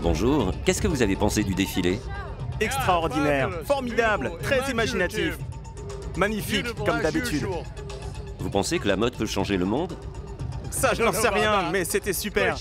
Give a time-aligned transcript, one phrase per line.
[0.00, 1.98] Bonjour, qu'est-ce que vous avez pensé du défilé
[2.60, 5.36] Extraordinaire, formidable, très imaginatif.
[6.16, 7.46] Magnifique, comme d'habitude.
[8.38, 9.96] Vous pensez que la mode peut changer le monde
[10.70, 12.56] Ça, je n'en sais rien, mais c'était super.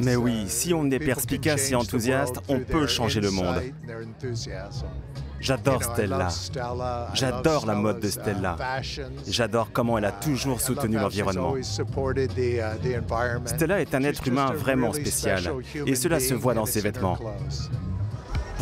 [0.00, 3.62] Mais oui, si on est perspicace et enthousiaste, on peut changer le monde.
[5.40, 6.28] J'adore Stella.
[7.14, 8.56] J'adore la mode de Stella.
[9.26, 11.56] J'adore comment elle a toujours soutenu l'environnement.
[13.46, 15.42] Stella est un être humain vraiment spécial
[15.86, 17.18] et cela se voit dans ses vêtements.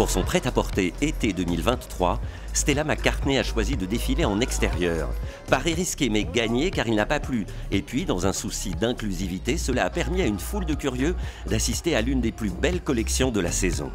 [0.00, 2.22] Pour son prêt-à-porter été 2023,
[2.54, 5.10] Stella McCartney a choisi de défiler en extérieur.
[5.50, 7.44] Paris risqué mais gagné car il n'a pas plu.
[7.70, 11.14] Et puis, dans un souci d'inclusivité, cela a permis à une foule de curieux
[11.50, 13.92] d'assister à l'une des plus belles collections de la saison.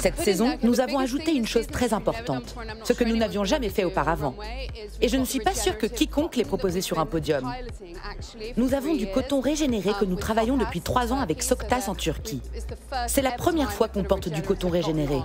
[0.00, 3.84] Cette saison, nous avons ajouté une chose très importante, ce que nous n'avions jamais fait
[3.84, 4.34] auparavant.
[5.00, 7.52] Et je ne suis pas sûre que quiconque l'ait proposé sur un podium.
[8.56, 12.40] Nous avons du coton régénéré que nous travaillons depuis trois ans avec Soktas en Turquie.
[13.06, 15.18] C'est la première fois qu'on porte du coton régénéré.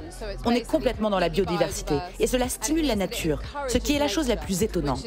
[0.45, 4.07] On est complètement dans la biodiversité et cela stimule la nature, ce qui est la
[4.07, 5.05] chose la plus étonnante.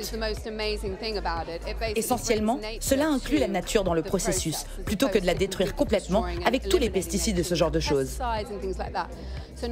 [1.97, 6.69] Essentiellement, cela inclut la nature dans le processus, plutôt que de la détruire complètement avec
[6.69, 8.19] tous les pesticides et ce genre de choses.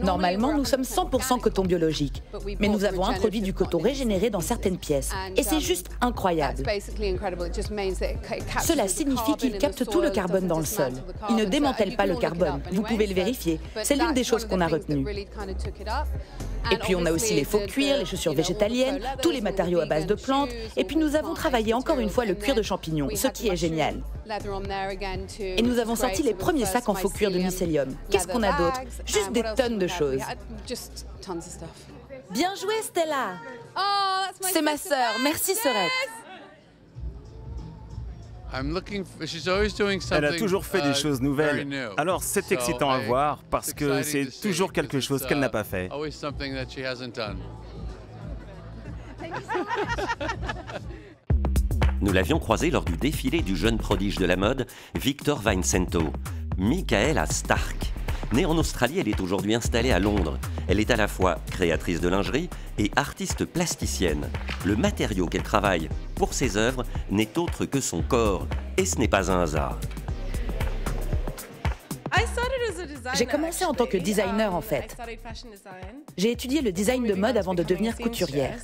[0.02, 2.22] Normalement, nous sommes 100% coton biologique,
[2.60, 6.62] mais nous avons introduit du coton régénéré dans certaines pièces, et c'est juste incroyable.
[8.62, 10.92] Cela signifie qu'il capte tout le carbone dans le sol.
[11.28, 13.60] Il ne démantèle pas le carbone, vous pouvez le vérifier.
[13.82, 15.06] C'est l'une des choses qu'on a retenues.
[16.70, 19.86] Et puis on a aussi les faux cuirs, les chaussures végétaliennes, tous les matériaux à
[19.86, 20.50] base de plantes.
[20.76, 23.56] Et puis nous avons travaillé encore une fois le cuir de champignons, ce qui est
[23.56, 24.02] génial.
[25.40, 27.94] Et nous avons sorti les premiers sacs en faux cuir de mycélium.
[28.10, 28.80] Qu'est-ce qu'on a d'autre?
[29.04, 30.20] Juste des tonnes de choses.
[32.30, 33.34] Bien joué Stella
[34.40, 36.21] C'est ma sœur, merci Sorette
[40.10, 41.66] elle a toujours fait des uh, choses nouvelles.
[41.96, 45.88] Alors c'est excitant à voir parce que c'est toujours quelque chose qu'elle n'a pas fait.
[52.00, 56.12] Nous l'avions croisé lors du défilé du jeune prodige de la mode, Victor Vincento,
[56.58, 57.91] Michaela Stark.
[58.32, 60.38] Née en Australie, elle est aujourd'hui installée à Londres.
[60.66, 62.48] Elle est à la fois créatrice de lingerie
[62.78, 64.30] et artiste plasticienne.
[64.64, 68.46] Le matériau qu'elle travaille pour ses œuvres n'est autre que son corps,
[68.78, 69.78] et ce n'est pas un hasard.
[73.14, 74.96] J'ai commencé en tant que designer en fait.
[76.16, 78.56] J'ai étudié le design de mode avant de devenir couturière.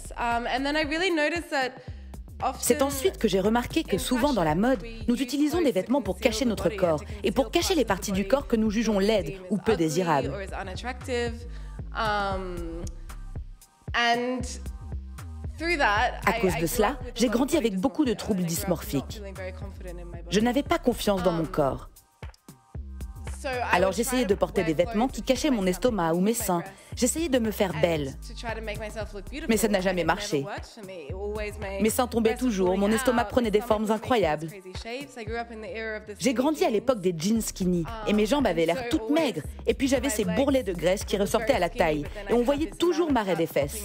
[2.60, 6.18] C'est ensuite que j'ai remarqué que souvent dans la mode, nous utilisons des vêtements pour
[6.18, 9.58] cacher notre corps et pour cacher les parties du corps que nous jugeons laides ou
[9.58, 10.32] peu désirables.
[16.26, 19.20] À cause de cela, j'ai grandi avec beaucoup de troubles dysmorphiques.
[20.30, 21.90] Je n'avais pas confiance dans mon corps.
[23.72, 26.62] Alors j'essayais de porter des vêtements qui cachaient mon estomac ou mes seins.
[26.96, 28.14] J'essayais de me faire belle.
[29.48, 30.44] Mais ça n'a jamais marché.
[31.80, 34.48] Mes seins tombaient toujours, mon estomac prenait des formes incroyables.
[36.18, 39.42] J'ai grandi à l'époque des jeans skinny et mes jambes avaient l'air toutes maigres.
[39.66, 42.70] Et puis j'avais ces bourrelets de graisse qui ressortaient à la taille et on voyait
[42.70, 43.84] toujours ma raie des fesses.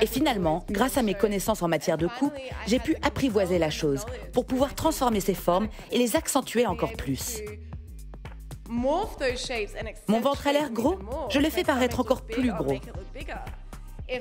[0.00, 2.34] Et finalement, grâce à mes connaissances en matière de coupe,
[2.66, 7.42] j'ai pu apprivoiser la chose pour pouvoir transformer ces formes et les accentuer encore plus.
[8.70, 10.96] Mon ventre a l'air gros,
[11.28, 12.78] je le fais paraître encore plus gros.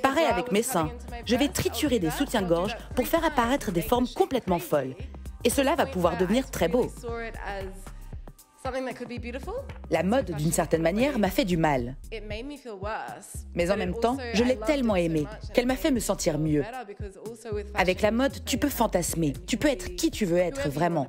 [0.01, 0.91] Pareil avec mes seins,
[1.25, 4.95] je vais triturer des soutiens-gorge pour faire apparaître des formes complètement folles.
[5.43, 6.91] Et cela va pouvoir devenir très beau.
[9.89, 11.95] La mode, d'une certaine manière, m'a fait du mal.
[13.55, 16.63] Mais en même temps, je l'ai tellement aimée qu'elle m'a fait me sentir mieux.
[17.75, 21.07] Avec la mode, tu peux fantasmer, tu peux être qui tu veux être vraiment.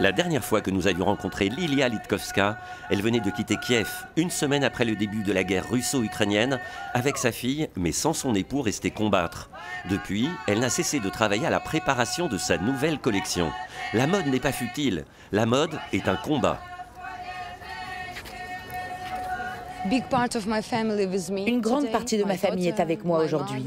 [0.00, 2.58] La dernière fois que nous avions rencontré Lilia Litkovska,
[2.88, 6.60] elle venait de quitter Kiev, une semaine après le début de la guerre russo-ukrainienne,
[6.94, 9.50] avec sa fille, mais sans son époux rester combattre.
[9.90, 13.50] Depuis, elle n'a cessé de travailler à la préparation de sa nouvelle collection.
[13.92, 16.60] La mode n'est pas futile, la mode est un combat.
[19.90, 23.66] Une grande partie de ma famille est avec moi aujourd'hui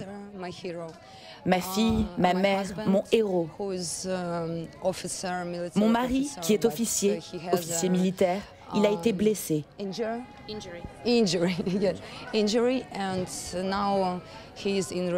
[1.46, 3.50] ma fille, ma mère, mon héros,
[5.76, 7.20] mon mari qui est officier,
[7.52, 8.42] officier militaire,
[8.76, 9.66] Il a été blessé.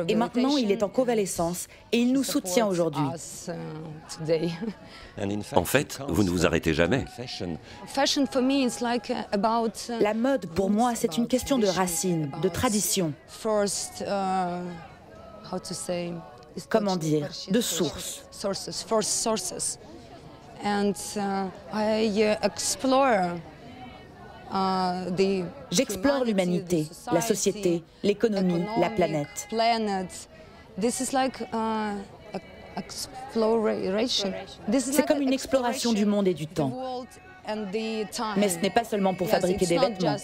[0.08, 3.04] Et maintenant, il est en convalescence et il nous soutient aujourd'hui.
[3.48, 4.50] Uh,
[5.56, 7.06] en fait, vous ne vous arrêtez jamais.
[10.00, 13.14] La mode, pour moi, c'est une question de racines, de tradition.
[15.52, 18.24] Uh, Comment dire De sources.
[25.72, 29.48] J'explore l'humanité, la société, l'économie, la planète.
[34.80, 37.06] C'est comme une exploration du monde et du temps.
[37.46, 40.16] Mais ce n'est pas seulement pour fabriquer des vêtements.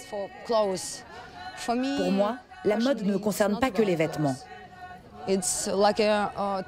[0.46, 4.36] Pour moi, la mode ne concerne pas que les vêtements.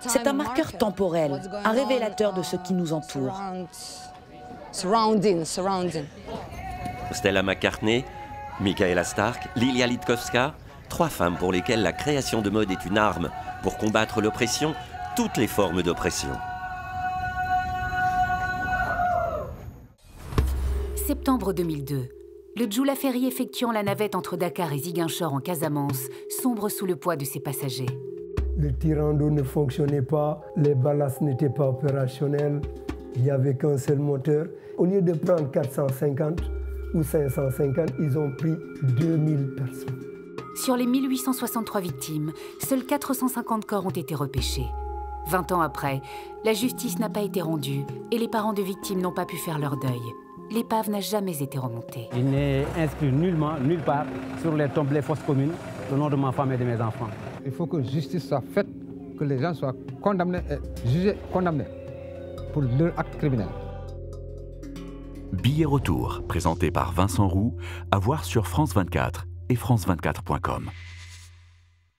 [0.07, 3.35] C'est un marqueur temporel, un révélateur de ce qui nous entoure.
[7.11, 8.05] Stella McCartney,
[8.59, 10.53] Michaela Stark, Lilia Litkowska,
[10.89, 13.31] trois femmes pour lesquelles la création de mode est une arme
[13.63, 14.73] pour combattre l'oppression,
[15.15, 16.29] toutes les formes d'oppression.
[21.07, 22.09] Septembre 2002.
[22.57, 26.03] Le Joula Ferry effectuant la navette entre Dakar et Ziguinchor en Casamance
[26.41, 27.87] sombre sous le poids de ses passagers.
[28.57, 32.61] Le tirant d'eau ne fonctionnait pas, les ballasts n'étaient pas opérationnels,
[33.15, 34.47] il n'y avait qu'un seul moteur.
[34.77, 36.41] Au lieu de prendre 450
[36.93, 38.53] ou 550, ils ont pris
[38.83, 39.99] 2000 personnes.
[40.55, 44.67] Sur les 1863 victimes, seuls 450 corps ont été repêchés.
[45.29, 46.01] 20 ans après,
[46.43, 47.81] la justice n'a pas été rendue
[48.11, 50.01] et les parents de victimes n'ont pas pu faire leur deuil.
[50.51, 52.09] L'épave n'a jamais été remontée.
[52.15, 54.05] Il n'est inscrit nullement, nulle part,
[54.41, 55.53] sur les tombes des fosses communes,
[55.89, 57.07] le nom de ma femme et de mes enfants.
[57.45, 58.67] Il faut que justice soit faite,
[59.17, 61.65] que les gens soient condamnés et jugés condamnés
[62.53, 63.47] pour leur acte criminel.
[65.31, 67.55] Billet retour, présenté par Vincent Roux,
[67.91, 70.69] à voir sur France 24 et France24.com.